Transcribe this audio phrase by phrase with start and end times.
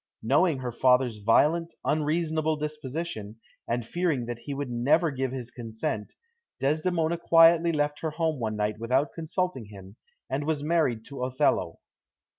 [0.23, 3.35] Knowing her father's violent, unreasonable disposition,
[3.67, 6.15] and fearing that he would never give his consent,
[6.59, 11.77] Desdemona quietly left her home one night without consulting him, and was married to Othello.